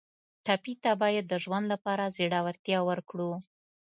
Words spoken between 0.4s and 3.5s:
ټپي ته باید د ژوند لپاره زړورتیا ورکړو.